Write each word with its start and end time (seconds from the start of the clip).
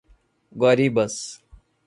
Guaribas 0.57 1.43